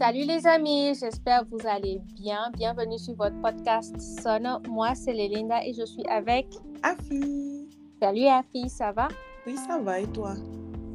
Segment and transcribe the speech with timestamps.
[0.00, 2.50] Salut les amis, j'espère que vous allez bien.
[2.56, 4.48] Bienvenue sur votre podcast Sonne.
[4.66, 6.46] Moi, c'est Lélinda et je suis avec
[6.82, 7.68] Afi.
[8.00, 9.08] Salut Afi, ça va?
[9.46, 10.36] Oui, ça va et toi?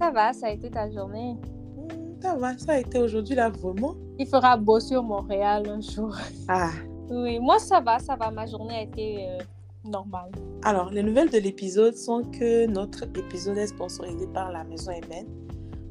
[0.02, 1.36] Ça va, ça a été ta journée?
[1.76, 3.94] Hmm, ça va, ça a été aujourd'hui là vraiment.
[4.18, 6.17] Il fera beau sur Montréal un jour.
[6.47, 6.72] Ah.
[7.12, 8.31] Oui, moi ça va, ça va.
[8.31, 9.37] Ma journée a été euh,
[9.83, 10.31] normale.
[10.63, 15.44] Alors, les nouvelles de l'épisode sont que notre épisode est sponsorisé par la Maison Eben.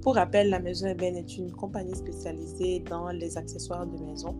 [0.04, 4.36] Pour rappel, la Maison Eben est une compagnie spécialisée dans les accessoires de maison.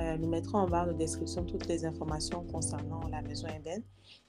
[0.00, 3.82] Euh, nous mettrons en barre de description toutes les informations concernant la Maison Eben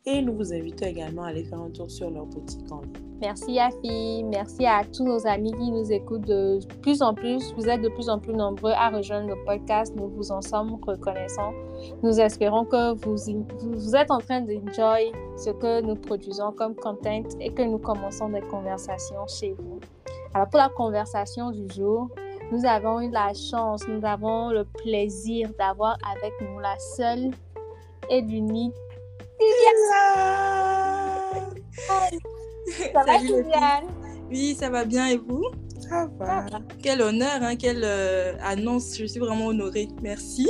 [0.05, 2.91] et nous vous invitons également à aller faire un tour sur leur boutique en ligne.
[3.21, 7.53] Merci Afi, merci à tous nos amis qui nous écoutent de plus en plus.
[7.55, 9.95] Vous êtes de plus en plus nombreux à rejoindre le podcast.
[9.95, 11.53] Nous vous en sommes reconnaissants.
[12.03, 13.15] Nous espérons que vous,
[13.63, 18.27] vous êtes en train d'enjoy ce que nous produisons comme content et que nous commençons
[18.27, 19.79] des conversations chez vous.
[20.35, 22.09] Alors pour la conversation du jour,
[22.51, 27.31] nous avons eu la chance, nous avons le plaisir d'avoir avec nous la seule
[28.09, 28.75] et l'unique
[32.91, 33.85] Ça va, Liliane?
[34.29, 35.41] Oui, ça va bien et vous?
[35.79, 36.45] Ça va.
[36.83, 38.97] Quel honneur, hein, quelle euh, annonce.
[38.97, 39.87] Je suis vraiment honorée.
[40.01, 40.49] Merci.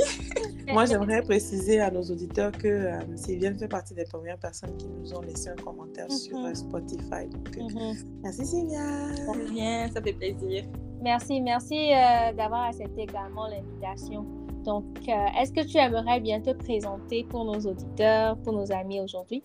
[0.72, 4.86] Moi, j'aimerais préciser à nos auditeurs que euh, Sylviane fait partie des premières personnes qui
[4.88, 6.46] nous ont laissé un commentaire sur Mhm.
[6.46, 7.28] euh, Spotify.
[7.30, 7.96] Donc, euh, Mhm.
[8.22, 9.14] merci Sylviane.
[9.52, 10.64] Bien, ça fait plaisir.
[11.02, 14.24] Merci, merci euh, d'avoir accepté également l'invitation.
[14.64, 19.00] Donc, euh, est-ce que tu aimerais bien te présenter pour nos auditeurs, pour nos amis
[19.00, 19.44] aujourd'hui?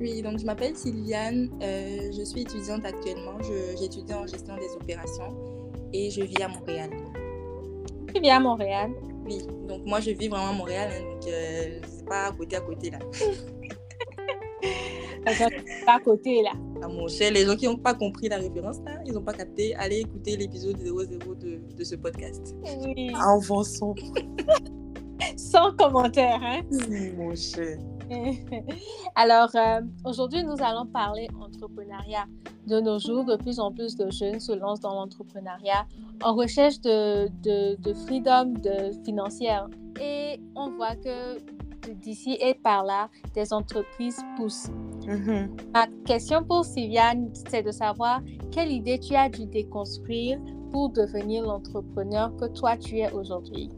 [0.00, 1.48] Oui, donc je m'appelle Sylviane.
[1.62, 3.40] euh, je suis étudiante actuellement.
[3.42, 5.32] Je- J'étudie en gestion des opérations
[5.92, 6.90] et je vis à Montréal.
[8.12, 8.90] Tu viens à Montréal?
[9.26, 12.56] Oui, donc moi je vis vraiment à Montréal, hein, donc euh, c'est pas à côté
[12.56, 12.98] à côté là.
[15.84, 16.52] Pas à côté, là.
[16.82, 19.32] À mon cher, les gens qui n'ont pas compris la référence là, ils n'ont pas
[19.32, 21.04] capté, allez écouter l'épisode 00
[21.34, 22.54] de, de ce podcast.
[22.84, 23.12] Oui.
[23.14, 23.94] Avançons.
[25.36, 26.60] Sans commentaire, hein?
[27.16, 27.78] Mon cher.
[29.14, 32.26] Alors, euh, aujourd'hui, nous allons parler entrepreneuriat.
[32.66, 35.86] De nos jours, de plus en plus de jeunes se lancent dans l'entrepreneuriat
[36.22, 39.68] en recherche de, de, de freedom de financière.
[40.00, 41.38] Et on voit que
[41.94, 44.70] d'ici et par là, des entreprises poussent.
[45.06, 45.56] Mhm.
[45.72, 50.40] Ma question pour Sylviane, c'est de savoir quelle idée tu as dû déconstruire
[50.72, 53.70] pour devenir l'entrepreneur que toi tu es aujourd'hui.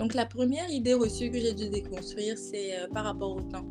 [0.00, 3.66] Donc la première idée reçue que j'ai dû déconstruire, c'est euh, par rapport au temps.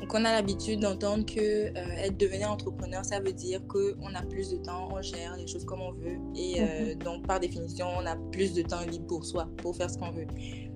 [0.00, 1.72] Donc on a l'habitude d'entendre que euh,
[2.04, 5.64] être devenir entrepreneur, ça veut dire qu'on a plus de temps, on gère les choses
[5.64, 9.24] comme on veut et euh, donc par définition, on a plus de temps libre pour
[9.24, 10.28] soi, pour faire ce qu'on veut.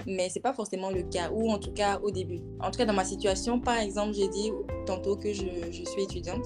[0.07, 2.41] Mais c'est pas forcément le cas, ou en tout cas au début.
[2.61, 4.51] En tout cas dans ma situation, par exemple, j'ai dit
[4.87, 6.45] tantôt que je, je suis étudiante.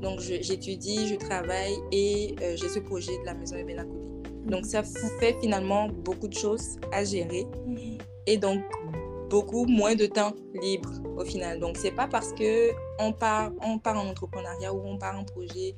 [0.00, 3.84] Donc je- j'étudie, je travaille et euh, j'ai ce projet de la maison Eben à.
[4.46, 4.82] Donc ça
[5.20, 7.46] fait finalement beaucoup de choses à gérer
[8.26, 8.60] et donc
[9.28, 11.60] beaucoup moins de temps libre au final.
[11.60, 15.24] Donc c'est pas parce que on part, on part en entrepreneuriat ou on part en
[15.24, 15.74] projet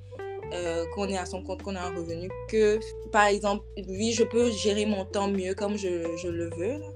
[0.54, 2.78] euh, qu'on est à son compte, qu'on a un revenu que
[3.10, 6.86] par exemple, oui, je peux gérer mon temps mieux comme je, je le veux, là.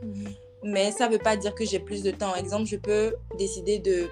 [0.62, 2.34] mais ça veut pas dire que j'ai plus de temps.
[2.34, 4.08] Exemple, je peux décider de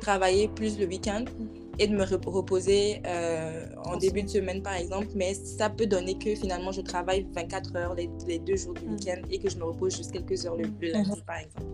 [0.00, 1.24] travailler plus le week-end
[1.78, 5.86] et de me rep- reposer euh, en début de semaine par exemple, mais ça peut
[5.86, 8.92] donner que finalement je travaille 24 heures les, les deux jours du Mhm.
[8.92, 11.66] week-end et que je me repose juste quelques heures le, le lundi par exemple.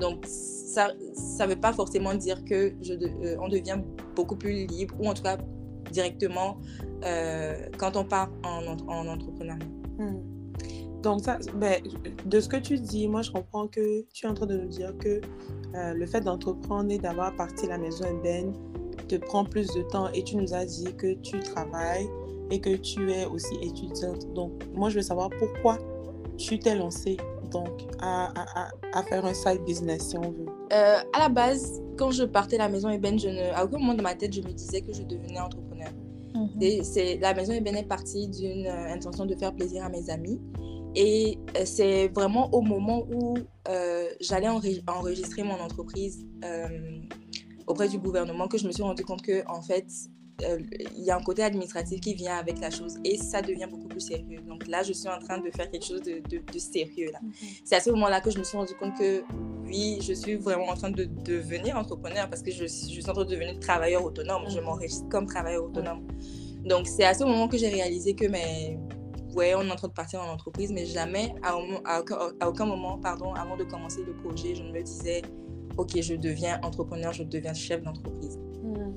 [0.00, 3.78] Donc ça ça veut pas forcément dire que je de- euh, on devient
[4.14, 5.38] beaucoup plus libre ou en tout cas
[5.92, 6.58] directement
[7.04, 9.58] euh, quand on part en, en entrepreneuriat.
[9.98, 10.16] Hmm.
[11.02, 11.80] Donc, ça, ben,
[12.24, 14.66] de ce que tu dis, moi, je comprends que tu es en train de nous
[14.68, 15.20] dire que
[15.76, 18.52] euh, le fait d'entreprendre et d'avoir parti la maison Eben
[19.06, 22.08] te prend plus de temps et tu nous as dit que tu travailles
[22.50, 24.32] et que tu es aussi étudiante.
[24.34, 25.78] Donc, moi, je veux savoir pourquoi
[26.36, 27.16] tu t'es lancée
[27.50, 28.32] donc, à,
[28.92, 30.46] à, faire un side business, si on veut.
[30.72, 33.78] Euh, à la base, quand je partais de la maison Eben, je ne, à aucun
[33.78, 35.88] moment dans ma tête, je me disais que je devenais entrepreneur.
[36.60, 40.10] Et c'est la maison Eben est partie d'une euh, intention de faire plaisir à mes
[40.10, 40.40] amis.
[40.94, 43.34] Et euh, c'est vraiment au moment où
[43.68, 46.68] euh, j'allais enre- enregistrer mon entreprise euh,
[47.66, 49.86] auprès du gouvernement que je me suis rendu compte que en fait
[50.42, 50.58] euh,
[50.94, 53.88] il y a un côté administratif qui vient avec la chose et ça devient beaucoup
[53.88, 54.40] plus sérieux.
[54.46, 57.20] Donc là, je suis en train de faire quelque chose de, de- de sérieux là.
[57.64, 59.22] C'est à ce moment-là que je me suis rendu compte que
[59.64, 63.08] oui, je suis vraiment en train de devenir entrepreneur parce que je, suis- je suis
[63.10, 64.42] en train de devenir travailleur autonome.
[64.50, 66.06] Je m'enregistre comme travailleur autonome.
[66.66, 68.78] Donc c'est à ce moment que j'ai réalisé que mais
[69.34, 71.56] ouais, on est en train de partir en entreprise, mais jamais à
[72.48, 75.22] aucun moment, pardon, avant de commencer le projet, je ne me disais
[75.76, 78.38] ok, je deviens entrepreneur, je deviens chef d'entreprise.
[78.62, 78.94] Hmm.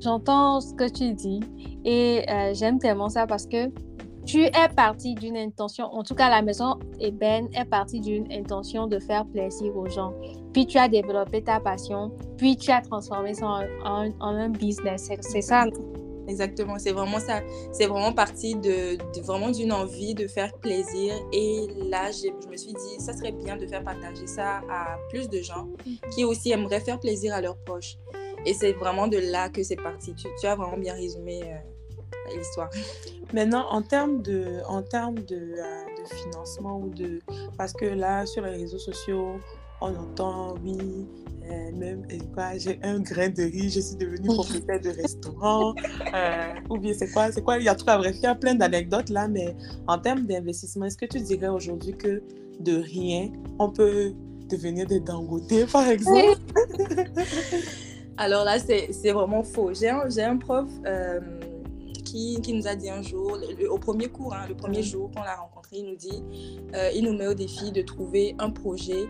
[0.00, 1.40] J'entends ce que tu dis
[1.84, 3.70] et euh, j'aime tellement ça parce que
[4.24, 8.86] tu es parti d'une intention, en tout cas la maison ébène est partie d'une intention
[8.86, 10.12] de faire plaisir aux gens.
[10.52, 13.46] Puis tu as développé ta passion, puis tu as transformé ça
[13.84, 15.10] en, un business.
[15.20, 15.64] C'est ça.
[16.32, 17.42] Exactement, c'est vraiment ça.
[17.72, 21.14] C'est vraiment parti de, vraiment d'une envie de faire plaisir.
[21.30, 25.28] Et là, je me suis dit, ça serait bien de faire partager ça à plus
[25.28, 25.68] de gens
[26.14, 27.98] qui aussi aimeraient faire plaisir à leurs proches.
[28.46, 30.14] Et c'est vraiment de là que c'est parti.
[30.14, 32.70] Tu, tu, as vraiment bien résumé euh, l'histoire.
[33.34, 37.20] Maintenant, en termes de, en termes de, euh, de, financement ou de...
[37.58, 39.36] Parce que là, sur les réseaux sociaux,
[39.82, 41.06] on entend, oui,
[41.50, 45.74] euh, même, quoi, j'ai un grain de riz, je suis devenue propriétaire de restaurant.
[46.70, 48.34] ou bien, c'est quoi, c'est quoi, il y a tout à bref, il y a
[48.34, 49.54] plein d'anecdotes là, mais
[49.88, 52.22] en termes d'investissement, est-ce que tu dirais aujourd'hui que
[52.60, 54.12] de rien, on peut
[54.48, 56.38] devenir des dangotés, par exemple?
[58.16, 59.72] Alors là, c'est vraiment faux.
[59.74, 61.18] J'ai un, un, prof euh,
[62.04, 63.38] qui, qui, nous a dit un jour,
[63.70, 66.22] au premier cours, hein, le premier jour qu'on l'a rencontré, il nous dit,
[66.74, 69.06] euh, il nous met au défi de trouver un projet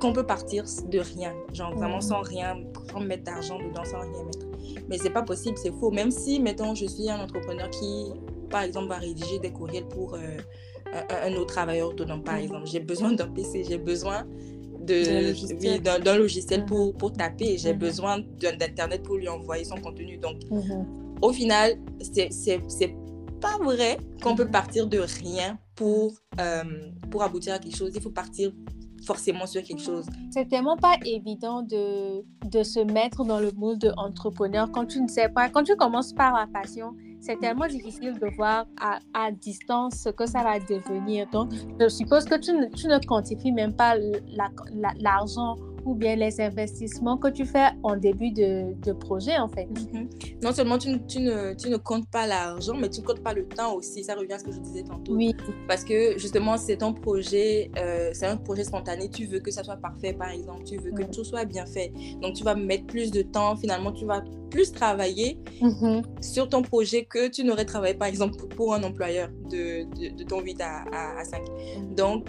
[0.00, 2.56] qu'on peut partir de rien, genre vraiment sans rien,
[2.90, 4.46] sans mettre d'argent dedans, sans rien mettre.
[4.88, 5.90] Mais c'est pas possible, c'est faux.
[5.90, 8.12] Même si, mettons, je suis un entrepreneur qui,
[8.50, 10.18] par exemple, va rédiger des courriels pour euh,
[10.92, 14.24] un, un, autre travailleur autonome, par exemple, j'ai besoin d'un PC, j'ai besoin
[14.84, 17.56] d'un logiciel, pour, pour, taper.
[17.58, 20.18] J'ai besoin d'Internet pour lui envoyer son contenu.
[20.18, 20.86] Donc, mhm.
[21.22, 22.94] au final, c'est
[23.40, 26.62] pas vrai qu'on peut partir de rien pour, euh,
[27.10, 27.92] pour aboutir à quelque chose.
[27.94, 28.52] Il faut partir
[29.04, 30.06] forcément sur quelque chose.
[30.30, 35.08] C'est tellement pas évident de, de se mettre dans le moule d'entrepreneur quand tu ne
[35.08, 39.30] sais pas, quand tu commences par la passion c'est tellement difficile de voir à, à,
[39.30, 41.26] distance ce que ça va devenir.
[41.30, 43.94] Donc, je suppose que tu ne, tu ne quantifies même pas
[45.00, 49.66] l'argent ou bien les investissements que tu fais en début de, de projet, en fait.
[49.66, 50.08] Mhm.
[50.42, 53.34] Non seulement tu, tu, ne, tu ne comptes pas l'argent, mais tu ne comptes pas
[53.34, 54.02] le temps aussi.
[54.04, 55.14] Ça revient à ce que je disais tantôt.
[55.14, 55.34] Oui.
[55.68, 59.08] Parce que justement, c'est ton projet, euh, c'est un projet spontané.
[59.08, 60.64] Tu veux que ça soit parfait, par exemple.
[60.64, 61.92] Tu veux que tout soit bien fait.
[62.20, 63.56] Donc, tu vas mettre plus de temps.
[63.56, 66.02] Finalement, tu vas plus travailler mhm.
[66.20, 70.24] sur ton projet que tu n'aurais travaillé, par exemple, pour, un employeur de, de, de
[70.24, 70.84] ton 8 à,
[71.18, 71.42] à, 5.
[71.42, 71.94] Mhm.
[71.94, 72.26] Donc,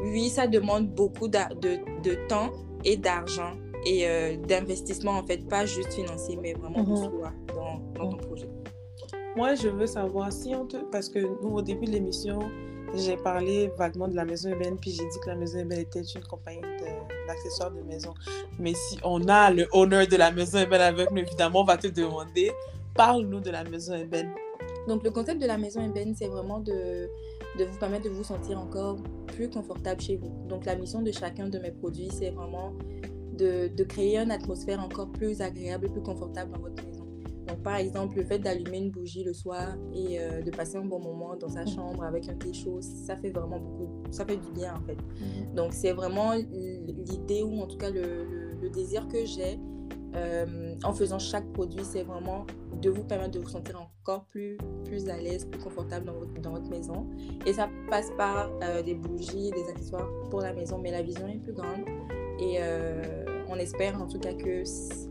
[0.00, 2.50] oui, ça demande beaucoup de, de, de temps
[2.86, 3.52] et d'argent
[3.84, 8.16] et euh, d'investissement, en fait, pas juste financier, mais vraiment de soi dans, dans, ton
[8.16, 8.48] projet.
[9.36, 10.78] Moi, je veux savoir si on te...
[10.90, 12.38] Parce que nous, au début de l'émission,
[12.94, 16.02] j'ai parlé vaguement de la maison ébène, puis j'ai dit que la maison ébène était
[16.02, 16.62] une compagnie
[17.26, 18.14] d'accessoires de, maison.
[18.58, 21.76] Mais si on a le honneur de la maison ébène avec nous, évidemment, on va
[21.76, 22.52] te demander,
[22.94, 24.32] parle-nous de la maison ébène.
[24.88, 27.08] Donc, le concept de la maison ébène, c'est vraiment de
[27.58, 30.32] de vous permettre de vous sentir encore plus confortable chez vous.
[30.48, 32.72] Donc la mission de chacun de mes produits, c'est vraiment
[33.36, 37.06] de, de, créer une atmosphère encore plus agréable, plus confortable dans votre maison.
[37.46, 40.84] Donc par exemple, le fait d'allumer une bougie le soir et euh, de passer un
[40.84, 44.36] bon moment dans sa chambre avec un thé chaud, ça fait vraiment beaucoup, ça fait
[44.36, 44.96] du bien en fait.
[44.96, 45.54] Mhm.
[45.54, 48.24] Donc c'est vraiment l'idée ou en tout cas le,
[48.60, 49.60] le, désir que j'ai
[50.16, 52.46] euh, en faisant chaque produit, c'est vraiment
[52.80, 56.40] de vous permettre de vous sentir encore plus, plus à l'aise, plus confortable dans votre,
[56.40, 57.06] dans votre maison.
[57.44, 61.26] Et ça passe par euh, des bougies, des accessoires pour la maison, mais la vision
[61.28, 61.84] est plus grande.
[62.38, 64.62] Et euh, on espère en tout cas que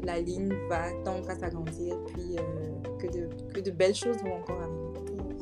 [0.06, 2.36] la ligne va tendre à s'agrandir, puis
[3.00, 4.86] que, de, que de belles choses vont encore arriver.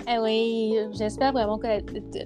[0.06, 1.68] Eh oui, j'espère vraiment que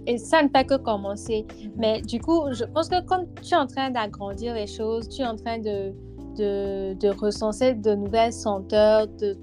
[0.07, 1.45] et ça ne fait que commencer.
[1.47, 1.71] Mm-hmm.
[1.77, 5.21] Mais du coup, je pense que comme tu es en train d'agrandir les choses, tu
[5.21, 5.93] es en train de,
[6.37, 9.07] de, de recenser de nouvelles senteurs.
[9.07, 9.37] De...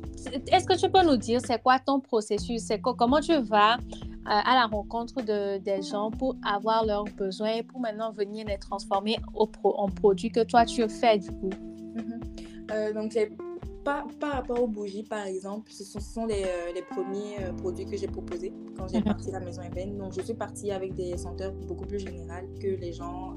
[0.51, 2.63] Est-ce que tu peux nous dire c'est quoi ton processus?
[2.67, 3.77] C'est comment tu vas euh,
[4.27, 8.59] à la rencontre de, des gens pour avoir leurs besoins et pour maintenant venir les
[8.59, 11.51] transformer au en produits que toi tu fais du coup?
[11.95, 12.21] Mhm.
[12.71, 13.19] Euh, donc,
[13.85, 17.37] par, par, rapport aux bougies, par exemple, ce sont, ce sont les, euh, les, premiers
[17.59, 19.05] produits que j'ai proposés quand j'ai mhm.
[19.05, 19.99] parti la maison ébène.
[19.99, 23.37] Donc, je suis partie avec des senteurs beaucoup plus générales que les gens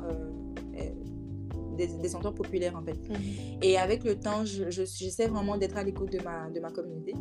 [1.86, 2.98] des, senteurs populaires en fait.
[3.10, 3.20] Mhm.
[3.62, 7.14] Et avec le temps, j'essaie je, vraiment d'être à l'écoute de ma, de ma communauté.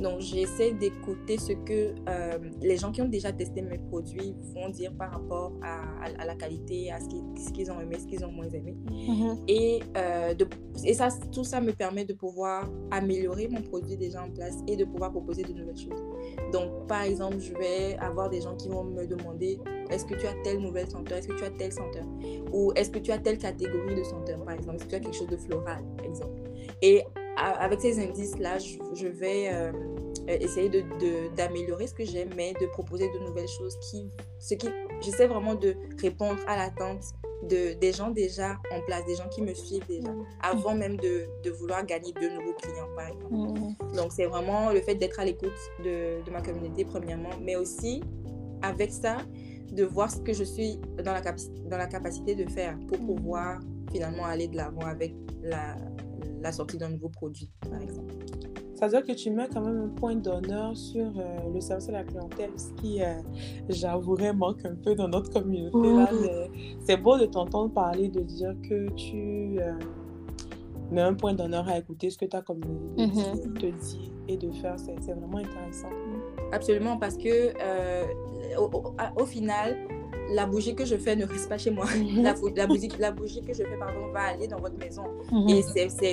[0.00, 4.68] Donc j'essaie d'écouter ce que euh, les gens qui ont déjà testé mes produits vont
[4.68, 5.82] dire par rapport à,
[6.18, 8.76] à, la qualité, à ce qu'ils ont aimé, ce qu'ils ont moins aimé.
[8.90, 9.38] Mhm.
[9.46, 10.46] Et, euh, de,
[10.84, 14.76] et ça, tout ça me permet de pouvoir améliorer mon produit déjà en place et
[14.76, 16.02] de pouvoir proposer de nouvelles choses.
[16.52, 19.60] Donc par exemple, je vais avoir des gens qui vont me demander
[19.90, 21.18] est-ce que tu as telle nouvelle senteur?
[21.18, 22.04] Est-ce que tu as telle senteur?
[22.52, 24.76] Ou est-ce que tu as telle catégorie de senteur, par exemple?
[24.76, 26.42] Est-ce que tu as quelque chose de floral, par exemple?
[26.82, 27.02] Et
[27.36, 29.72] avec ces indices-là, je, vais euh,
[30.28, 30.68] essayer
[31.36, 34.10] d'améliorer de, ce que j'aime, mais de proposer de nouvelles choses qui...
[34.38, 34.68] Ce qui
[35.00, 37.02] J'essaie vraiment de répondre à l'attente
[37.48, 40.24] de, des gens déjà en place, des gens qui me suivent déjà, Mhm.
[40.42, 43.34] avant même de, de vouloir gagner de nouveaux clients, par exemple.
[43.34, 43.96] Mhm.
[43.96, 45.52] Donc, c'est vraiment le fait d'être à l'écoute
[45.84, 48.02] de, de ma communauté, premièrement, mais aussi
[48.62, 49.18] avec ça,
[49.70, 53.60] de voir ce que je suis dans la, dans la capacité de faire pour pouvoir
[53.92, 55.76] finalement aller de l'avant avec la,
[56.44, 58.14] la sortie d'un nouveau produit, par exemple.
[58.74, 61.88] Ça veut dire que tu mets quand même un point d'honneur sur euh, le service
[61.88, 63.14] à la clientèle, ce qui, euh,
[63.68, 65.78] j'avouerais, manque un peu dans notre communauté.
[66.20, 66.50] mais
[66.84, 69.72] c'est beau de t'entendre parler, de dire que tu euh,
[70.90, 73.54] mets un point d'honneur à écouter ce que ta communauté Mhm.
[73.54, 74.78] te dit et de faire.
[74.78, 75.88] C'est vraiment intéressant.
[76.52, 77.52] Absolument, parce que
[78.58, 79.76] au, au- à- au final,
[80.30, 81.86] la bougie que je fais ne reste pas chez moi.
[82.22, 85.04] La, bou- la bougie, la bougie que je fais, pardon, va aller dans votre maison.
[85.32, 85.48] Mhm.
[85.48, 85.62] Et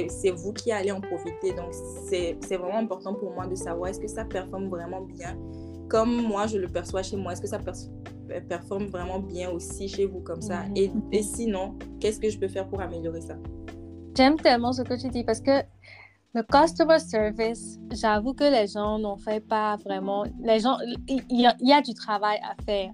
[0.10, 1.54] c'est- vous qui allez en profiter.
[1.54, 1.72] Donc,
[2.10, 5.38] c'est vraiment important pour moi de savoir est-ce que ça performe vraiment bien?
[5.90, 7.34] Comme moi je le perçois chez moi.
[7.34, 10.64] Est-ce que ça pers- performe vraiment bien aussi chez vous comme ça?
[10.64, 10.78] Mhm.
[10.78, 13.36] et, et sinon, qu'est-ce que je peux faire pour améliorer ça?
[14.18, 15.62] J'aime tellement ce que tu dis parce que
[16.34, 20.24] le customer service, j'avoue que les gens n'en font pas vraiment.
[20.42, 20.78] Les gens,
[21.10, 22.92] il y, a- il y a du travail à faire.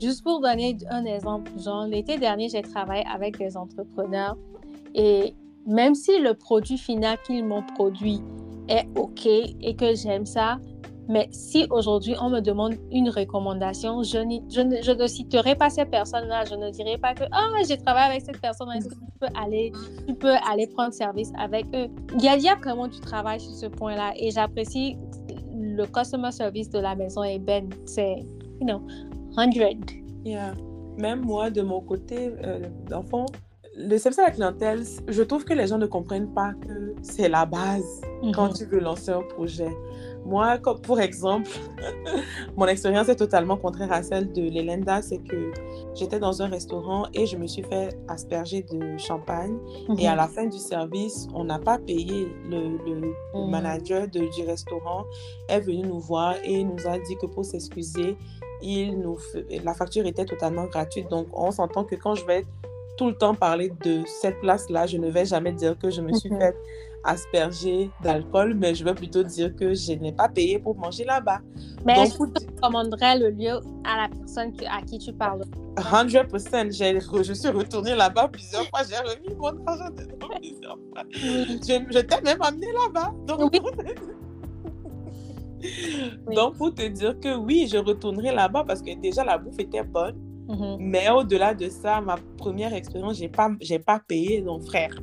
[0.00, 4.36] Juste pour donner un exemple, genre l'été dernier, j'ai travaillé avec des entrepreneurs
[4.94, 5.34] et
[5.66, 8.20] même si le produit final qu'ils m'ont produit
[8.68, 10.58] est OK et que j'aime ça,
[11.08, 15.84] mais si aujourd'hui on me demande une recommandation, je, ne, je ne citerai pas ces
[15.84, 19.18] personnes-là, je ne dirai pas que ah j'ai travaillé avec cette personne, est-ce que tu
[19.20, 19.72] peux aller,
[20.06, 21.88] tu peux aller prendre service avec eux?
[22.14, 24.96] Il y a, il y a vraiment du travail sur ce point-là et j'apprécie
[25.54, 27.68] le customer service de la maison Eben.
[27.86, 28.16] C'est,
[28.60, 28.80] you know,
[29.36, 29.50] 100.
[30.24, 30.54] Yeah.
[30.98, 33.26] Même moi, de mon côté, euh, d'enfant,
[33.76, 37.28] le service à la clientèle, je trouve que les gens ne comprennent pas que c'est
[37.28, 38.00] la base
[38.34, 38.54] quand Mhm.
[38.54, 39.70] tu veux lancer un projet.
[40.24, 41.50] Moi, comme pour exemple,
[42.56, 45.52] mon expérience est totalement contraire à celle de l'Elenda, c'est que
[45.94, 49.56] j'étais dans un restaurant et je me suis fait asperger de champagne.
[49.98, 52.26] Et à la fin du service, on n'a pas payé.
[52.48, 53.50] Le, le- le Mhm.
[53.50, 55.04] manager de- du restaurant
[55.48, 58.16] est venu nous voir et nous a dit que pour s'excuser,
[58.62, 59.18] il nous
[59.62, 61.08] la facture était totalement gratuite.
[61.10, 62.46] Donc, on s'entend que quand je vais
[62.96, 66.12] tout le temps parler de cette place-là, je ne vais jamais dire que je me
[66.14, 66.38] suis Mhm.
[66.40, 66.56] fait
[67.04, 71.40] asperger d'alcool, mais je vais plutôt dire que je n'ai pas payé pour manger là-bas.
[71.84, 75.42] Mais Donc, que tu recommanderais le lieu à la personne à qui tu parles?
[75.76, 80.78] 100%, j'ai re- je suis retournée là-bas plusieurs fois, j'ai remis mon argent dedans plusieurs
[80.92, 81.02] fois.
[81.12, 83.12] Je, je t'ai même amené là-bas.
[83.26, 83.60] Donc, Oui.
[86.26, 86.34] Oui.
[86.34, 89.82] donc, pour te dire que oui, je retournerai là-bas parce que déjà la bouffe était
[89.82, 90.16] bonne.
[90.46, 90.76] Mhm.
[90.78, 94.42] Mais au-delà de ça, ma première expérience, j'ai pas, j'ai pas payé.
[94.42, 94.94] Donc, frère,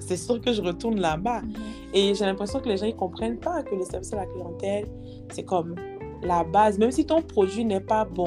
[0.00, 1.42] c'est sûr que je retourne là-bas.
[1.94, 4.86] Et j'ai l'impression que les gens ne comprennent pas que le service à la clientèle,
[5.32, 5.74] c'est comme
[6.22, 6.78] la base.
[6.78, 8.24] Même si ton produit n'est pas bon,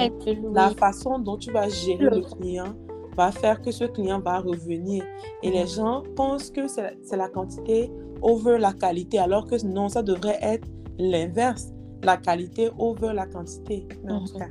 [0.53, 2.73] la façon dont tu vas gérer Le- client
[3.17, 5.03] va faire que ce client va revenir.
[5.43, 10.01] Et les gens pensent que c'est la quantité over la qualité, alors que non, ça
[10.01, 11.71] devrait être l'inverse.
[12.03, 13.87] La qualité over la quantité.
[14.09, 14.39] En tout Mhm.
[14.39, 14.49] cas,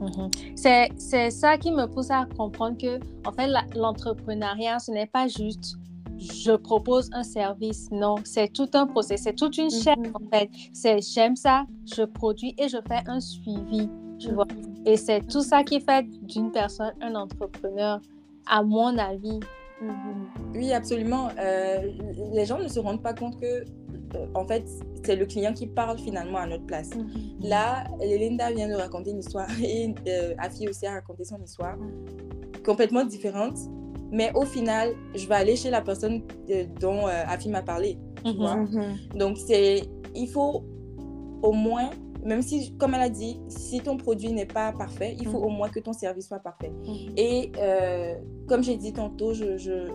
[0.00, 0.30] Mhm.
[0.56, 5.28] C'est, c'est ça qui me pousse à comprendre que, en fait, l'entrepreneuriat, ce n'est pas
[5.28, 5.76] juste
[6.22, 7.90] je propose un service.
[7.90, 10.12] Non, c'est tout un processus, c'est toute une chaîne, Mhm.
[10.14, 10.48] en fait.
[10.72, 11.64] C'est j'aime ça,
[11.94, 13.88] je produis et je fais un suivi,
[14.18, 14.46] tu vois.
[14.86, 18.00] Et c'est tout ça qui fait d'une personne un entrepreneur,
[18.46, 19.40] à mon avis.
[20.54, 21.28] Oui, absolument.
[21.40, 21.90] Euh,
[22.32, 24.64] les gens ne se rendent pas compte que, euh, en fait,
[25.04, 26.90] c'est le client qui parle finalement à notre place.
[27.40, 31.76] Là, Linda vient de raconter une histoire et euh, Afi aussi a raconté son histoire,
[32.64, 33.56] complètement différente.
[34.12, 37.98] Mais au final, je vais aller chez la personne euh, dont euh, Afi m'a parlé.
[38.24, 38.56] tu vois.
[38.56, 38.96] Mhm.
[39.16, 39.82] Donc, c'est,
[40.14, 40.62] il faut
[41.42, 41.90] au moins,
[42.24, 45.44] même si, comme elle a dit, si ton produit n'est pas parfait, il faut Mhm.
[45.44, 46.70] au moins que ton service soit parfait.
[46.86, 47.14] Mhm.
[47.16, 48.14] Et euh,
[48.46, 49.90] comme j'ai dit tantôt, je, je-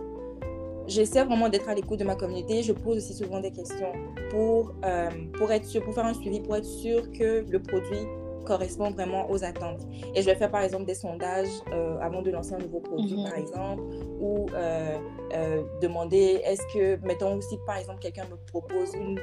[0.86, 2.62] j'essaie vraiment d'être à l'écoute de ma communauté.
[2.62, 3.92] Je pose aussi souvent des questions
[4.30, 5.08] pour, euh,
[5.38, 8.06] pour être sûr, pour faire un suivi, pour être sûr que le produit
[8.48, 9.82] correspond vraiment aux attentes.
[10.14, 13.16] Et je vais faire par exemple des sondages euh, avant de lancer un nouveau produit,
[13.18, 13.24] Mhm.
[13.28, 13.82] par exemple,
[14.20, 14.98] ou euh,
[15.34, 19.16] euh, demander est-ce que, mettons aussi par exemple, quelqu'un me propose une,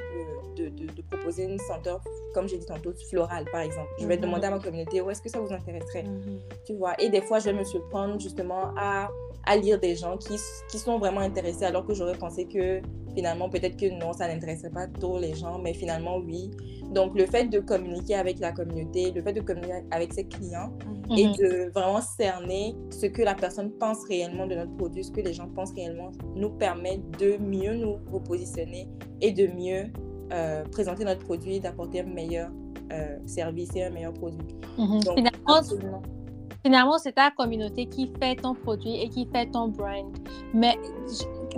[0.56, 2.00] de, de- de proposer une senteur,
[2.34, 3.90] comme j'ai dit tantôt, florale, par exemple.
[3.98, 4.22] Je vais Mhm.
[4.22, 6.04] demander à ma communauté, où est-ce que ça vous intéresserait?
[6.04, 6.38] Mhm.
[6.64, 6.94] tu vois?
[7.00, 9.08] Et des fois, je vais me surprendre justement à,
[9.44, 10.36] à lire des gens qui,
[10.70, 12.80] qui sont vraiment intéressés, alors que j'aurais pensé que
[13.16, 16.50] finalement, peut-être que non, ça n'intéresserait pas trop les gens, mais finalement, oui.
[16.92, 20.70] Donc, le fait de communiquer avec la communauté, le fait de communiquer avec ses clients
[21.16, 21.32] et Mhm.
[21.36, 25.32] de vraiment cerner ce que la personne pense réellement de notre produit, ce que les
[25.32, 28.86] gens pensent réellement, nous permet de mieux nous repositionner
[29.20, 29.84] et de mieux
[30.32, 32.50] euh, présenter notre produit, d'apporter un meilleur
[32.92, 34.46] euh, service et un meilleur produit.
[34.78, 35.00] Mhm.
[35.04, 36.02] Donc, Finalement, absolument.
[36.64, 40.06] finalement, c'est ta communauté qui fait ton produit et qui fait ton brand.
[40.52, 40.74] Mais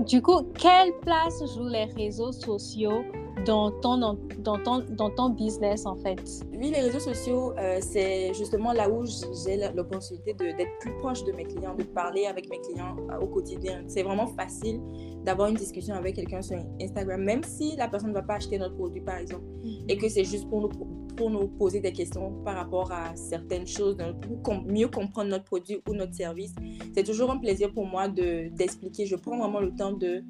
[0.05, 3.03] du coup, quelle place jouent les réseaux sociaux
[3.47, 3.99] dans ton,
[4.39, 6.21] dans ton, dans ton business, en fait?
[6.53, 11.33] Oui, les réseaux sociaux, euh, c'est justement là où j'ai l'opportunité d'être plus proche de
[11.33, 13.83] mes clients, de parler avec mes clients euh, au quotidien.
[13.87, 14.81] C'est vraiment facile
[15.25, 18.59] d'avoir une discussion avec quelqu'un sur Instagram, même si la personne ne va pas acheter
[18.59, 19.85] notre produit, par exemple, mm-hmm.
[19.89, 20.71] et que c'est juste pour nous,
[21.19, 23.97] pour nous poser des questions par rapport à certaines choses,
[24.43, 26.55] pour mieux comprendre notre produit ou notre service.
[26.95, 29.05] C'est toujours un plaisir pour moi d'expliquer.
[29.05, 30.23] Je prends vraiment le temps de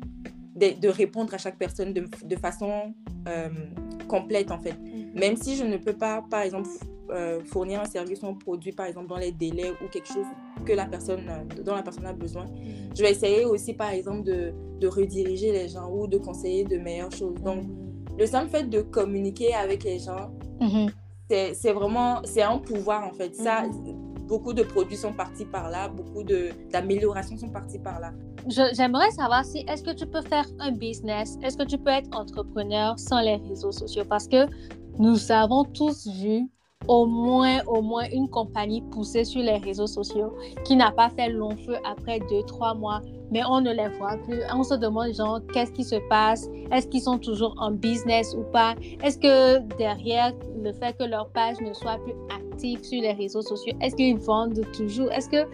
[0.58, 2.92] de, répondre à chaque personne de, de façon
[3.28, 3.48] euh,
[4.08, 4.72] complète, en fait.
[4.72, 5.18] Mm-hmm.
[5.20, 6.68] Même si je ne peux pas, par exemple,
[7.10, 10.26] euh, fournir un service ou un produit, par exemple, dans les délais ou quelque chose
[10.64, 12.96] que la personne, euh, dont la personne a besoin, mm-hmm.
[12.96, 16.76] je vais essayer aussi, par exemple, de, de, rediriger les gens ou de conseiller de
[16.76, 17.40] meilleures choses.
[17.42, 18.18] Donc, mm-hmm.
[18.18, 20.32] le simple fait de communiquer avec les gens,
[21.28, 23.34] c'est vraiment, c'est un pouvoir, en fait.
[23.34, 23.64] Ça,
[24.26, 26.22] beaucoup de produits sont partis par là, beaucoup
[26.70, 28.12] d'améliorations sont parties par là.
[28.46, 32.16] J'aimerais savoir si est-ce que tu peux faire un business, est-ce que tu peux être
[32.16, 34.04] entrepreneur sans les réseaux sociaux?
[34.08, 34.46] Parce que
[34.98, 36.48] nous avons tous vu
[36.86, 41.28] au moins, au moins une compagnie poussée sur les réseaux sociaux qui n'a pas fait
[41.28, 44.40] long feu après deux, trois mois, mais on ne les voit plus.
[44.54, 46.48] On se demande, genre, qu'est-ce qui se passe?
[46.72, 48.74] Est-ce qu'ils sont toujours en business ou pas?
[49.02, 50.32] Est-ce que derrière
[50.62, 54.18] le fait que leur page ne soit plus active sur les réseaux sociaux, est-ce qu'ils
[54.18, 55.12] vendent toujours?
[55.12, 55.46] Est-ce que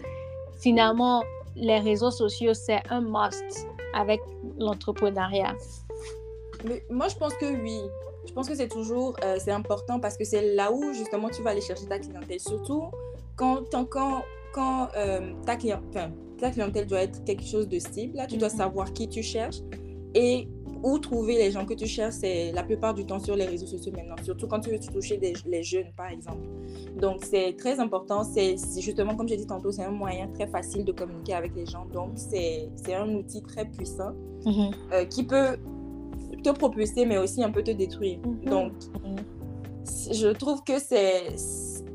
[0.57, 1.21] finalement,
[1.57, 4.21] les réseaux sociaux, c'est un must avec
[4.57, 5.55] l'entrepreneuriat?
[6.89, 7.81] Moi, je pense que oui.
[8.27, 11.41] Je pense que c'est toujours euh, c'est important parce que c'est là où justement tu
[11.41, 12.39] vas aller chercher ta clientèle.
[12.39, 12.83] Surtout
[13.35, 15.57] quand, quand, quand euh, ta,
[16.37, 18.15] ta clientèle doit être quelque chose de cible.
[18.15, 18.57] Là, tu dois mhm.
[18.57, 19.59] savoir qui tu cherches
[20.13, 20.47] et
[20.83, 22.15] où trouver les gens que tu cherches.
[22.15, 25.17] C'est la plupart du temps sur les réseaux sociaux maintenant, surtout quand tu veux toucher
[25.17, 26.47] des, les jeunes, par exemple.
[26.97, 28.23] Donc, c'est très important.
[28.23, 31.65] C'est justement, comme j'ai dit tantôt, c'est un moyen très facile de communiquer avec les
[31.65, 31.85] gens.
[31.85, 34.13] Donc, c'est un outil très puissant
[34.45, 34.71] mhm.
[34.93, 35.57] euh, qui peut
[36.53, 38.19] te propulser, mais aussi un peu te détruire.
[38.19, 38.49] Mhm.
[38.49, 38.73] Donc,
[40.11, 41.35] je trouve que c'est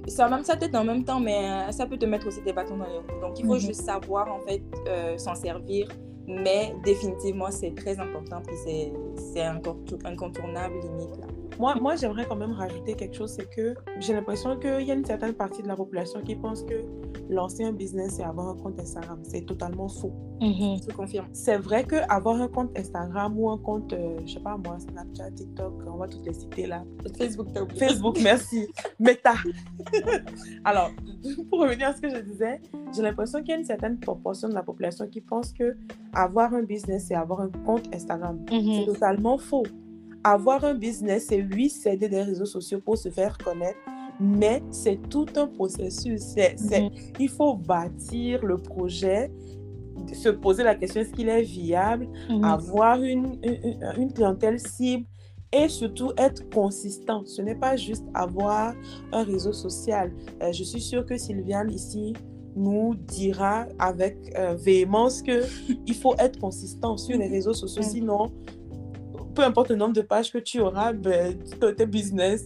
[0.07, 2.53] ça même ça peut-être en même temps, mais euh, ça peut te mettre aussi des
[2.53, 3.21] bâtons dans les roues.
[3.21, 3.61] Donc, il faut mhm.
[3.61, 5.89] juste savoir, en fait, euh, s'en servir.
[6.27, 8.41] Mais définitivement, c'est très important.
[8.47, 8.57] Puis,
[9.33, 9.43] c'est
[10.05, 11.17] incontournable, limite.
[11.19, 11.27] Là.
[11.61, 14.95] Moi, moi j'aimerais quand même rajouter quelque chose, c'est que j'ai l'impression qu'il y a
[14.95, 16.81] une certaine partie de la population qui pense que
[17.29, 20.11] lancer un business et avoir un compte Instagram, c'est totalement faux.
[20.41, 20.89] Mm-hmm.
[20.89, 21.27] Je confirme.
[21.35, 25.33] C'est vrai qu'avoir un compte Instagram ou un compte, euh, je sais pas moi, Snapchat,
[25.33, 26.83] TikTok, on va toutes les citer là.
[27.19, 28.67] Facebook, Facebook, merci.
[28.99, 29.35] Meta.
[30.65, 30.93] Alors,
[31.51, 32.63] pour revenir à ce que je disais,
[32.97, 35.77] j'ai l'impression qu'il y a une certaine proportion de la population qui pense que
[36.15, 38.79] avoir un business et avoir un compte Instagram, mm-hmm.
[38.79, 39.65] c'est totalement faux
[40.25, 43.79] avoir un business, c'est oui, s'aider des réseaux sociaux pour se faire connaître,
[44.21, 46.21] mais c'est tout un processus.
[46.21, 46.91] C'est, mhm.
[47.19, 49.31] Il faut bâtir le projet,
[50.13, 52.45] se poser la question est-ce qu'il est viable, mhm.
[52.45, 53.39] avoir une,
[53.97, 55.07] une, clientèle cible
[55.53, 57.25] et surtout être consistant.
[57.25, 58.75] Ce n'est pas juste avoir
[59.13, 60.13] un réseau social.
[60.43, 62.15] Euh, je suis sûre que Sylviane ici
[62.55, 65.43] nous dira avec euh, véhémence que
[65.87, 68.31] il faut être consistant sur les réseaux sociaux, sinon
[69.35, 71.39] peu importe le nombre de pages que tu auras, ben,
[71.77, 72.45] tes business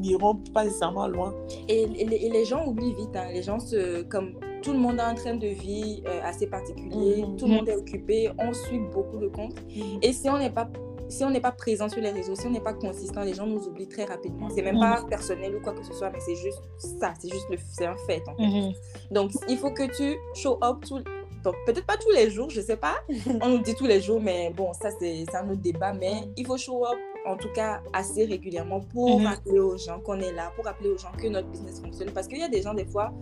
[0.00, 1.34] n'iront pas nécessairement loin.
[1.68, 3.14] Et, les gens oublient vite.
[3.14, 3.28] Hein.
[3.32, 7.24] Les gens, se, comme tout le monde a un train de vie euh, assez particulier,
[7.24, 7.36] mhm.
[7.36, 9.60] tout le monde est occupé, on suit beaucoup de comptes.
[9.68, 9.98] Mhm.
[10.02, 10.68] Et si on n'est pas
[11.08, 13.44] si on n'est pas présent sur les réseaux, si on n'est pas consistant, les gens
[13.44, 14.48] nous oublient très rapidement.
[14.48, 17.46] C'est même pas personnel ou quoi que ce soit, mais c'est juste ça, c'est juste
[17.50, 18.46] le, c'est un fait en fait.
[18.46, 18.72] Mhm.
[19.10, 21.02] Donc il faut que tu show up tout,
[21.42, 22.96] donc, peut-être pas tous les jours, je sais pas.
[23.42, 25.92] On nous dit tous les jours, mais bon, ça, c'est un autre débat.
[25.92, 29.26] Mais il faut show up, en tout cas, assez régulièrement pour mhm.
[29.26, 32.10] rappeler aux gens qu'on est là, pour rappeler aux gens que notre business fonctionne.
[32.10, 33.12] Parce qu'il y a des gens, des fois,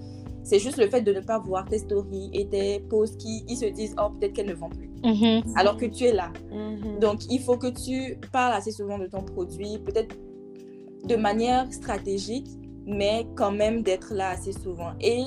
[0.42, 3.56] c'est juste le fait de ne pas voir tes stories et tes posts qui ils
[3.56, 4.90] se disent, oh, peut-être qu'elles ne vont plus.
[5.04, 5.54] Mhm.
[5.54, 6.32] Alors que tu es là.
[6.50, 6.98] Mhm.
[6.98, 10.16] Donc, il faut que tu parles assez souvent de ton produit, peut-être
[11.04, 12.48] de manière stratégique,
[12.84, 14.92] mais quand même d'être là assez souvent.
[15.00, 15.24] Et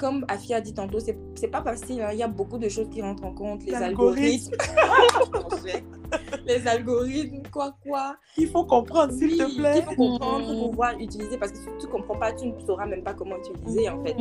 [0.00, 2.00] comme Afia a dit tantôt, c'est pas facile.
[2.00, 2.10] Hein.
[2.12, 3.62] Il y a beaucoup de choses qui rentrent en compte.
[3.64, 4.56] Les algorithmes.
[6.46, 8.16] les algorithmes, quoi, quoi.
[8.38, 9.78] Il faut comprendre, s'il te plaît.
[9.78, 11.36] Il faut comprendre pour pouvoir utiliser.
[11.36, 14.02] Parce que si tu ne comprends pas, tu ne sauras même pas comment utiliser, en
[14.02, 14.16] fait.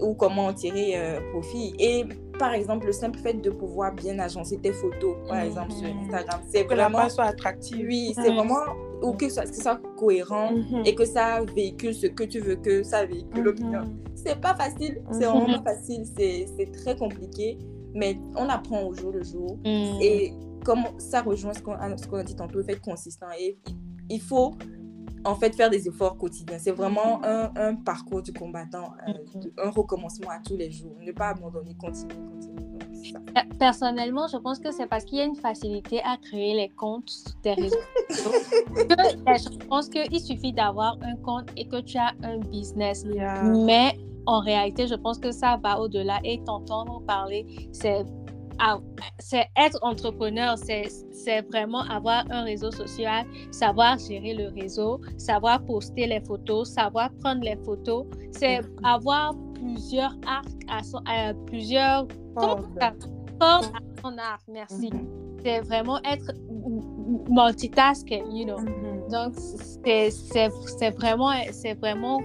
[0.00, 1.74] Ou comment en tirer euh, profit.
[1.78, 2.06] Et
[2.38, 6.40] par exemple, le simple fait de pouvoir bien agencer tes photos, par exemple, sur Instagram,
[6.48, 6.68] c'est vraiment.
[6.68, 7.86] Que la page soit attractive.
[7.86, 8.60] Oui, c'est vraiment.
[9.02, 10.82] Ou que ça, soit cohérent mhm.
[10.84, 13.84] et que ça véhicule ce que tu veux que ça véhicule au client
[14.24, 15.38] c'est pas facile, c'est mhm.
[15.38, 17.58] vraiment pas facile, c'est très compliqué,
[17.94, 19.58] mais on apprend au jour le jour.
[19.64, 19.98] Mhm.
[20.00, 20.32] Et
[20.64, 23.26] comme ça rejoint ce qu'on a dit tantôt, le fait consistant.
[23.38, 23.58] Et
[24.10, 24.54] il faut
[25.24, 26.58] en fait faire des efforts quotidiens.
[26.58, 28.92] C'est vraiment un, un, parcours du combattant,
[29.58, 30.96] un recommencement à tous les jours.
[31.00, 32.68] Ne pas abandonner, continuer, continuer.
[33.58, 37.12] Personnellement, je pense que c'est parce qu'il y a une facilité à créer les comptes
[37.42, 37.76] des réseaux
[38.10, 38.30] sociaux.
[38.76, 43.04] je pense qu'il suffit d'avoir un compte et que tu as un business.
[43.04, 43.96] Mais
[44.28, 48.04] en réalité, je pense que ça va au-delà et t'entendre parler, c'est
[49.56, 56.20] être entrepreneur, c'est vraiment avoir un réseau social, savoir gérer le réseau, savoir poster les
[56.20, 61.00] photos, savoir prendre les photos, c'est avoir plusieurs arcs à, son,
[61.46, 62.92] plusieurs formes à
[64.02, 64.90] son arc, merci.
[64.90, 65.42] Mm-hmm.
[65.42, 66.34] C'est vraiment être
[67.30, 68.58] multitasking, you know.
[68.58, 69.10] Mm-hmm.
[69.10, 69.34] Donc,
[70.78, 71.32] c'est vraiment,
[71.80, 72.20] vraiment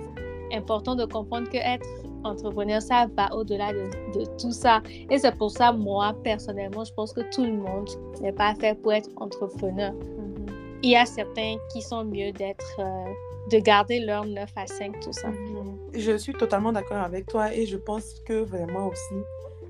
[0.54, 1.88] important de comprendre que être
[2.24, 4.82] entrepreneur, ça va au-delà de, de, tout ça.
[5.10, 7.90] Et c'est pour ça, moi, personnellement, je pense que tout le monde
[8.22, 9.92] n'est pas fait pour être entrepreneur.
[9.92, 10.80] Mm-hmm.
[10.84, 13.06] Il y a certains qui sont mieux d'être, euh,
[13.52, 15.30] de garder leur 9 à 5, tout ça.
[15.30, 16.00] Mm-hmm.
[16.00, 19.16] Je suis totalement d'accord avec toi et je pense que vraiment aussi,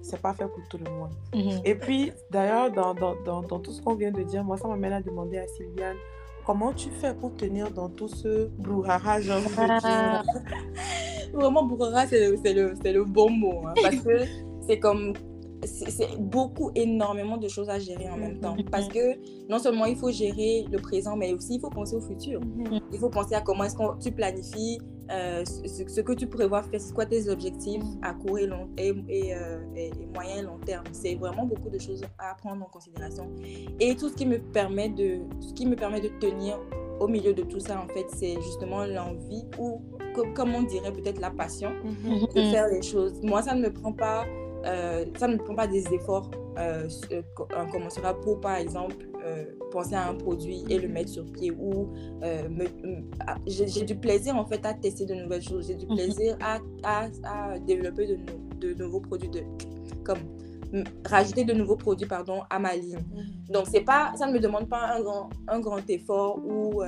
[0.01, 1.11] c'est pas fait pour tout le monde.
[1.33, 1.61] Mm-hmm.
[1.65, 4.67] Et puis, d'ailleurs, dans, dans, dans, dans, tout ce qu'on vient de dire, moi, ça
[4.67, 5.97] m'amène à demander à Sylviane,
[6.45, 10.23] comment tu fais pour tenir dans tout ce brouhaha, de dire?
[11.33, 13.67] Vraiment, brouhaha, c'est le, le, le, bon mot.
[13.67, 14.25] Hein, parce que
[14.67, 15.13] c'est comme
[15.65, 18.55] c'est beaucoup, énormément de choses à gérer en même temps.
[18.71, 19.17] Parce que
[19.49, 22.41] non seulement il faut gérer le présent, mais aussi il faut penser au futur.
[22.41, 22.79] Mhm.
[22.91, 24.79] Il faut penser à comment est-ce que tu planifies
[25.11, 28.91] euh, ce, que tu prévois faire, c'est quoi tes objectifs à court et, long, et,
[29.35, 30.85] euh, et, et, moyen et long terme.
[30.93, 33.29] C'est vraiment beaucoup de choses à prendre en considération.
[33.79, 36.57] Et tout ce qui me permet de, ce qui me permet de tenir
[36.99, 39.81] au milieu de tout ça, en fait, c'est justement l'envie ou,
[40.35, 42.27] comme on dirait, peut-être la passion mhm.
[42.33, 43.21] de faire les choses.
[43.23, 44.25] Moi, ça ne me prend pas
[44.65, 46.87] euh, ça ne prend pas des efforts euh,
[47.71, 48.95] commencera pour, par exemple,
[49.25, 52.47] euh, penser à un produit et le mettre sur pied ou euh,
[53.47, 55.95] j'ai du plaisir en fait à tester de nouvelles choses, j'ai du mhm.
[55.95, 58.17] plaisir à, à, à développer de,
[58.59, 59.41] de, nouveaux produits, de,
[60.03, 60.19] comme
[61.05, 62.97] rajouter de nouveaux produits pardon, à ma ligne.
[62.97, 63.51] Mhm.
[63.53, 66.83] Donc, c'est pas, ça ne me demande pas un grand, un grand effort ou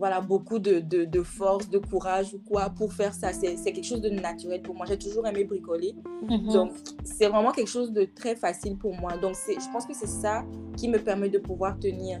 [0.00, 3.34] voilà, beaucoup de, de, force, de courage ou quoi pour faire ça.
[3.34, 4.86] C'est quelque chose de naturel pour moi.
[4.88, 5.94] J'ai toujours aimé bricoler.
[6.26, 6.52] Mhm.
[6.52, 6.72] Donc,
[7.04, 9.18] c'est vraiment quelque chose de très facile pour moi.
[9.18, 10.42] Donc, je pense que c'est ça
[10.78, 12.18] qui me permet de pouvoir tenir.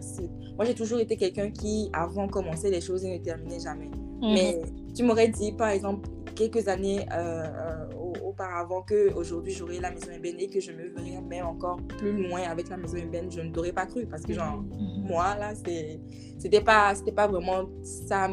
[0.56, 3.86] Moi, j'ai toujours été quelqu'un qui, avant, commençait les choses et ne terminait jamais.
[3.86, 4.34] Mhm.
[4.34, 4.60] Mais
[4.94, 7.86] tu m'aurais dit, par exemple, quelques années euh, euh,
[8.24, 12.42] auparavant qu'aujourd'hui j'aurais la maison ébène et que je me verrais même encore plus loin
[12.42, 15.06] avec la maison ébène, je ne t'aurais pas cru parce que genre, mhm.
[15.06, 18.28] moi là, c'était pas, pas vraiment ça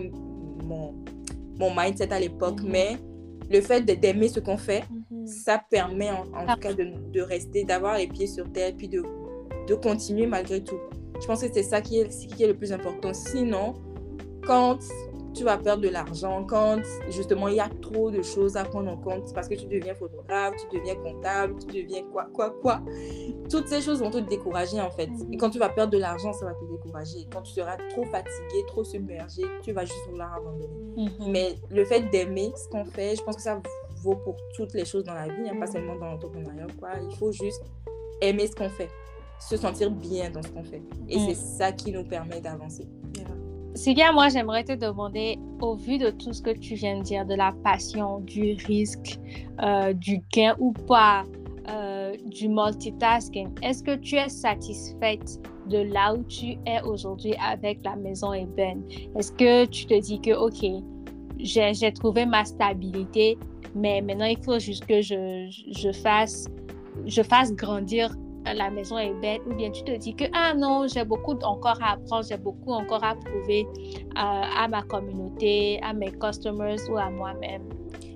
[0.64, 0.96] mon,
[1.60, 2.70] mon mindset à l'époque, mhm.
[2.70, 2.98] mais
[3.50, 5.28] le fait d'aimer ce qu'on fait, mhm.
[5.28, 9.04] ça permet en, tout cas de, de rester, d'avoir les pieds sur terre, puis de,
[9.68, 10.80] de continuer malgré tout.
[11.20, 13.14] Je pense que c'est ça qui est, qui est le plus important.
[13.14, 13.74] Sinon,
[14.46, 14.80] quand
[15.38, 18.92] tu vas perdre de l'argent quand justement il y a trop de choses à prendre
[18.92, 22.82] en compte parce que tu deviens photographe, tu deviens comptable, tu deviens quoi, quoi, quoi.
[23.50, 25.10] Toutes ces choses vont te décourager en fait.
[25.32, 27.28] Et quand tu vas perdre de l'argent, ça va te décourager.
[27.32, 30.68] Quand tu seras trop fatigué, trop submergé, tu vas juste vouloir abandonner.
[30.98, 31.32] Mhm.
[31.32, 33.62] Mais le fait d'aimer ce qu'on fait, je pense que ça
[34.02, 36.68] vaut pour toutes les choses dans la vie, hein, pas seulement dans l'entrepreneuriat.
[36.80, 36.90] Quoi.
[37.10, 37.64] Il faut juste
[38.22, 38.90] aimer ce qu'on fait,
[39.40, 40.82] se sentir bien dans ce qu'on fait.
[41.08, 42.88] Et c'est ça qui nous permet d'avancer.
[43.78, 47.28] Sylvia, moi, j'aimerais te demander, au vu de tout ce que tu viens de dire,
[47.28, 49.20] de la passion, du risque,
[49.62, 51.24] euh, du gain ou pas,
[51.70, 57.84] euh, du multitasking, est-ce que tu es satisfaite de là où tu es aujourd'hui avec
[57.86, 58.82] la maison Eben?
[59.16, 60.84] Est-ce que tu te dis que, OK,
[61.38, 63.38] j'ai trouvé ma stabilité,
[63.76, 66.48] mais maintenant, il faut juste que je fasse,
[67.06, 68.10] je fasse grandir
[68.54, 71.82] la maison est belle, ou bien tu te dis que, ah non, j'ai beaucoup encore
[71.82, 73.68] à apprendre, j'ai beaucoup encore à prouver
[74.16, 77.64] à, à ma communauté, à mes customers ou à moi-même.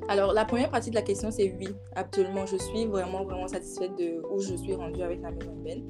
[0.07, 2.45] Alors, la première partie de la question, c'est oui, absolument.
[2.45, 5.81] Je suis vraiment, vraiment satisfaite de où je suis rendue avec la maison Ben.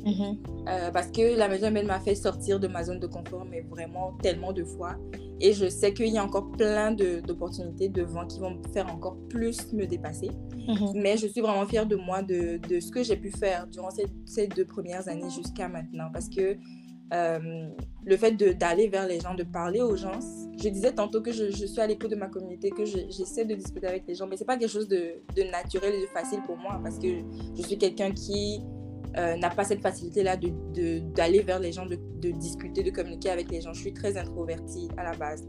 [0.93, 4.13] parce que la maison Ben m'a fait sortir de ma zone de confort, mais vraiment
[4.21, 4.95] tellement de fois.
[5.39, 9.17] Et je sais qu'il y a encore plein d'opportunités devant qui vont me faire encore
[9.29, 10.29] plus me dépasser.
[10.67, 10.91] Mhm.
[10.95, 13.89] Mais je suis vraiment fière de moi, de, de ce que j'ai pu faire durant
[13.89, 16.09] ces, ces deux premières années jusqu'à maintenant.
[16.13, 16.57] Parce que
[17.13, 17.67] euh,
[18.05, 20.19] le fait d'aller vers les gens, de parler aux gens.
[20.61, 23.87] Je disais tantôt que je, suis à l'écoute de ma communauté, que j'essaie de discuter
[23.87, 25.21] avec les gens, mais c'est pas quelque chose de,
[25.51, 27.07] naturel et de facile pour moi parce que
[27.57, 28.61] je suis quelqu'un qui
[29.17, 33.49] euh, n'a pas cette facilité-là d'aller de, vers les gens, de, discuter, de communiquer avec
[33.49, 33.73] les gens.
[33.73, 35.47] Je suis très introvertie à la base.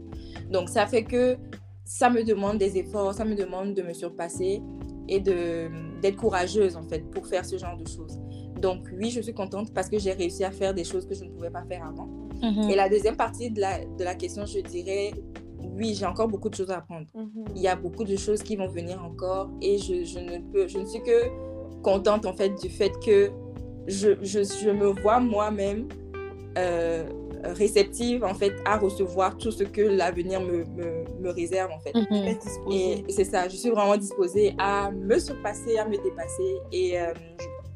[0.49, 1.37] Donc ça fait que
[1.85, 4.61] ça me demande des efforts, ça me demande de me surpasser
[5.07, 8.19] et d'être courageuse en fait pour faire ce genre de choses.
[8.59, 11.25] Donc oui, je suis contente parce que j'ai réussi à faire des choses que je
[11.25, 12.09] ne pouvais pas faire avant.
[12.43, 12.69] Mhm.
[12.69, 15.13] Et la deuxième partie de la, de la question, je dirais,
[15.59, 17.07] oui, j'ai encore beaucoup de choses à apprendre.
[17.15, 17.45] Mhm.
[17.55, 20.67] Il y a beaucoup de choses qui vont venir encore et je, je ne peux,
[20.67, 21.29] je ne suis que
[21.81, 23.31] contente en fait du fait que
[23.87, 25.87] je, je, je me vois moi-même
[26.57, 27.03] euh,
[27.43, 31.93] réceptive en fait à recevoir tout ce que l'avenir me, me, me réserve en fait.
[31.95, 32.37] Mhm.
[32.39, 33.05] Disposée.
[33.07, 36.57] Et c'est ça, je suis vraiment disposée à me surpasser, à me dépasser.
[36.71, 37.13] Et euh,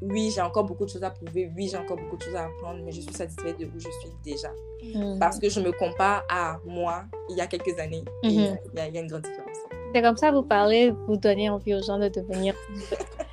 [0.01, 1.51] oui, j'ai encore beaucoup de choses à prouver.
[1.55, 3.89] Oui, j'ai encore beaucoup de choses à apprendre, mais je suis satisfaite de où je
[3.89, 4.49] suis déjà.
[4.83, 5.17] Mhm.
[5.19, 8.03] Parce que je me compare à moi il y a quelques années.
[8.23, 8.29] Mhm.
[8.29, 8.47] il y
[8.79, 9.57] a- il y, a une grande différence.
[9.93, 12.53] C'est comme ça, vous parlez, vous donnez envie aux gens de devenir.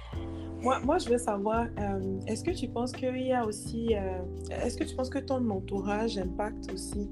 [0.62, 4.22] Moi, moi, je veux savoir, euh, est-ce que tu penses qu'il y a aussi, euh,
[4.64, 7.10] est-ce que tu penses que ton entourage impacte aussi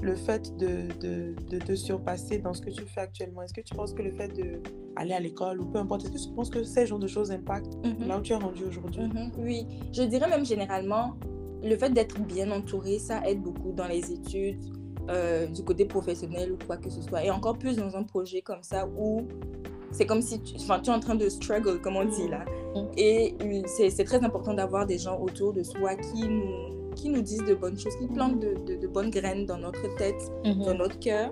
[0.00, 3.42] le fait de, de, de te surpasser dans ce que tu fais actuellement?
[3.42, 6.18] Est-ce que tu penses que le fait d'aller à l'école ou peu importe, est-ce que
[6.18, 8.06] tu penses que ces genres de choses impactent Mhm.
[8.08, 9.02] là où tu es rendu aujourd'hui?
[9.02, 11.14] Mhm, Oui, je dirais même généralement,
[11.62, 14.58] le fait d'être bien entouré, ça aide beaucoup dans les études,
[15.10, 17.24] euh, du côté professionnel ou quoi que ce soit.
[17.24, 19.26] Et encore plus dans un projet comme ça où
[19.90, 22.44] c'est comme si tu, enfin, tu es en train de struggle, comme on dit là.
[22.76, 22.88] Mhm.
[22.96, 27.22] Et euh, c'est très important d'avoir des gens autour de soi qui nous, qui nous
[27.22, 30.72] disent de bonnes choses, qui plantent de, de- de bonnes graines dans notre tête, dans
[30.72, 30.78] Mhm.
[30.84, 31.30] notre cœur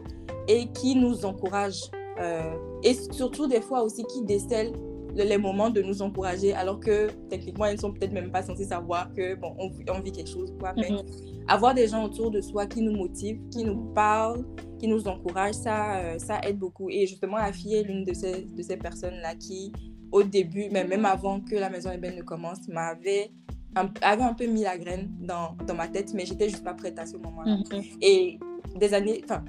[0.49, 1.91] et qui nous encouragent.
[2.21, 4.73] Euh, et surtout des fois aussi qui décèlent
[5.17, 8.65] le- les moments de nous encourager alors que techniquement ils sont peut-être même pas censés
[8.77, 11.03] savoir que bon on, vit- on vit quelque chose quoi mais Mhm.
[11.49, 14.45] avoir des gens autour de soi qui nous motivent qui nous parlent
[14.79, 18.15] qui nous encouragent ça euh, ça aide beaucoup et justement la fille est l'une de
[18.15, 19.73] ces de ces personnes là qui
[20.13, 23.31] au début mais même avant que la maison ébène ne commence m'avait
[23.77, 26.75] un, avait un peu mis la graine dans, dans ma tête mais j'étais juste pas
[26.75, 27.83] prête à ce moment là Mhm.
[28.03, 28.39] et
[28.77, 29.43] des années, enfin,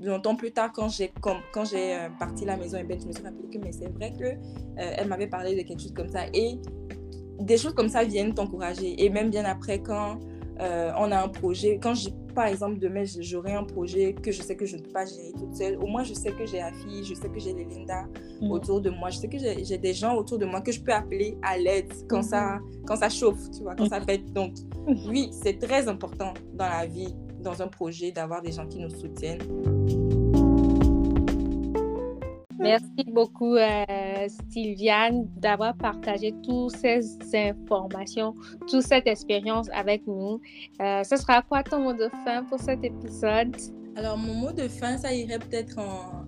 [0.00, 3.12] longtemps plus tard, quand j'ai comme, quand j'ai euh, parti la maison ébène, je me
[3.12, 4.36] suis rappelé que mais c'est vrai que euh,
[4.76, 6.22] elle m'avait parlé de quelque chose comme ça.
[6.34, 6.58] Et
[7.40, 9.04] des choses comme ça viennent t'encourager.
[9.04, 10.18] Et même bien après, quand
[10.60, 14.42] euh, on a un projet, quand j'ai, par exemple, demain, j'aurai un projet que je
[14.42, 16.58] sais que je ne peux pas gérer toute seule, au moins je sais que j'ai
[16.58, 18.06] la fille, je sais que j'ai les Linda
[18.40, 18.52] Mhm.
[18.52, 20.92] autour de moi, je sais que j'ai des gens autour de moi que je peux
[20.92, 24.18] appeler à l'aide quand, ça, quand ça chauffe, tu vois, quand ça fait.
[24.32, 24.52] Donc,
[25.08, 28.90] oui, c'est très important dans la vie, dans un projet, d'avoir des gens qui nous
[28.90, 29.42] soutiennent.
[32.68, 33.84] Merci beaucoup, euh,
[34.50, 37.00] Sylviane, d'avoir partagé toutes ces
[37.34, 38.34] informations,
[38.68, 40.40] toute cette expérience avec nous.
[40.80, 43.56] Euh, ce sera quoi ton mot de fin pour cet épisode?
[43.96, 45.78] Alors, mon mot de fin, ça irait peut-être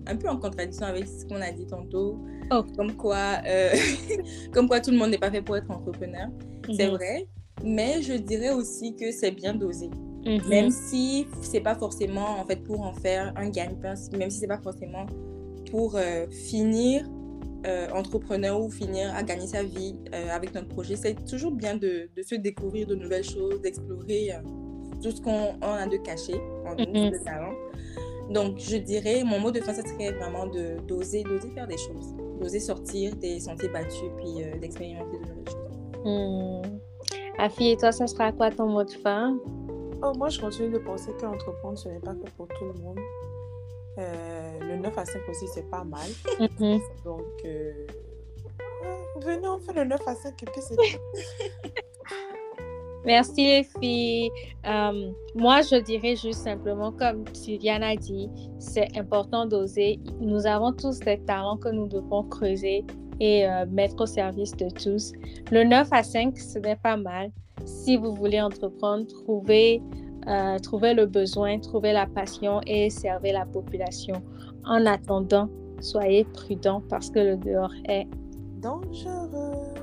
[0.07, 2.17] un peu en contradiction avec ce qu'on a dit tantôt.
[2.51, 2.63] Oh.
[2.75, 3.69] Comme, quoi, euh,
[4.53, 6.27] comme quoi tout le monde n'est pas fait pour être entrepreneur.
[6.75, 6.95] C'est Mhm.
[6.95, 7.27] vrai.
[7.63, 9.89] Mais je dirais aussi que c'est bien dosé.
[10.25, 10.41] Mhm.
[10.49, 14.47] Même si c'est pas forcément en fait pour en faire un gagne-pain, même si c'est
[14.47, 15.05] pas forcément
[15.71, 17.05] pour euh, finir
[17.65, 21.75] euh, entrepreneur ou finir à gagner sa vie euh, avec notre projet, c'est toujours bien
[21.75, 24.37] de, de se découvrir de nouvelles choses, d'explorer euh,
[25.01, 26.33] tout ce qu'on on a de caché
[26.65, 27.11] en nous, Mhm.
[27.11, 27.53] de talent.
[28.31, 31.77] Donc, je dirais, mon mot de fin, ça serait vraiment de d'oser, d'oser faire des
[31.77, 35.77] choses, d'oser sortir des sentiers battus, puis euh, d'expérimenter de nouvelles choses.
[36.05, 36.79] Hmm.
[37.37, 39.37] Afi, et toi, ce sera quoi ton mot de fin?
[40.03, 42.97] Oh, moi, je continue de penser qu'entreprendre, ce n'est pas fait pour tout le monde.
[43.97, 46.09] Euh, le 9 à 5 aussi, c'est pas mal.
[46.39, 46.79] Mhm.
[47.03, 47.87] Donc, euh,
[49.21, 50.75] venez, on fait le 9 à 5 et puis c'est.
[53.05, 54.29] Merci les filles.
[54.67, 59.99] Euh, moi, je dirais juste simplement, comme Sylviane a dit, c'est important d'oser.
[60.19, 62.85] Nous avons tous des talents que nous devons creuser
[63.19, 65.13] et euh, mettre au service de tous.
[65.51, 67.31] Le 9 à 5, ce n'est pas mal.
[67.65, 69.81] Si vous voulez entreprendre, trouvez,
[70.27, 74.21] euh, trouvez le besoin, trouvez la passion et servez la population.
[74.65, 78.07] En attendant, soyez prudents parce que le dehors est
[78.61, 79.73] Dangereux.